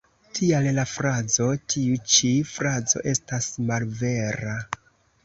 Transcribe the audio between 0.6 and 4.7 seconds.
la frazo ""Tiu ĉi frazo estas malvera.